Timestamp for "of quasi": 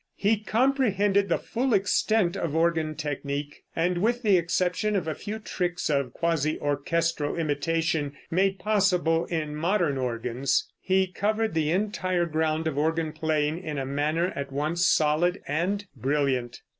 5.91-6.57